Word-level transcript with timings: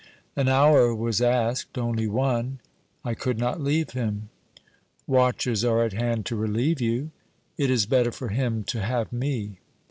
'An 0.35 0.47
hour 0.47 0.95
was 0.95 1.21
asked, 1.21 1.77
only 1.77 2.07
one.' 2.07 2.57
'I 3.05 3.13
could 3.13 3.37
not 3.37 3.61
leave 3.61 3.91
him.' 3.91 4.29
'Watchers 5.05 5.63
are 5.63 5.83
at 5.85 5.93
hand 5.93 6.25
to 6.25 6.35
relieve 6.35 6.81
you' 6.81 7.11
'It 7.55 7.69
is 7.69 7.85
better 7.85 8.11
for 8.11 8.29
him 8.29 8.63
to 8.63 8.81
have 8.81 9.13
me.' 9.13 9.59